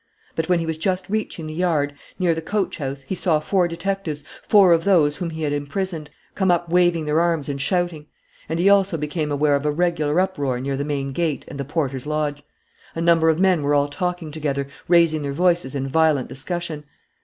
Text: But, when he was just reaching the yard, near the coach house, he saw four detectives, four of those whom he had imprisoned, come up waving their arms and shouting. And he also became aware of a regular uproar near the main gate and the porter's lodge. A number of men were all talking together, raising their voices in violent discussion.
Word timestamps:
But, 0.35 0.49
when 0.49 0.57
he 0.57 0.65
was 0.65 0.79
just 0.79 1.07
reaching 1.11 1.45
the 1.45 1.53
yard, 1.53 1.93
near 2.17 2.33
the 2.33 2.41
coach 2.41 2.77
house, 2.77 3.03
he 3.03 3.13
saw 3.13 3.39
four 3.39 3.67
detectives, 3.67 4.23
four 4.41 4.73
of 4.73 4.83
those 4.83 5.17
whom 5.17 5.29
he 5.29 5.43
had 5.43 5.53
imprisoned, 5.53 6.09
come 6.33 6.49
up 6.49 6.69
waving 6.69 7.05
their 7.05 7.19
arms 7.21 7.47
and 7.47 7.61
shouting. 7.61 8.07
And 8.49 8.57
he 8.57 8.67
also 8.67 8.97
became 8.97 9.31
aware 9.31 9.55
of 9.55 9.63
a 9.63 9.69
regular 9.71 10.19
uproar 10.19 10.59
near 10.59 10.75
the 10.75 10.83
main 10.83 11.11
gate 11.13 11.45
and 11.47 11.59
the 11.59 11.65
porter's 11.65 12.07
lodge. 12.07 12.41
A 12.95 12.99
number 13.01 13.29
of 13.29 13.39
men 13.39 13.61
were 13.61 13.75
all 13.75 13.89
talking 13.89 14.31
together, 14.31 14.67
raising 14.87 15.21
their 15.21 15.33
voices 15.33 15.75
in 15.75 15.87
violent 15.87 16.27
discussion. 16.27 16.85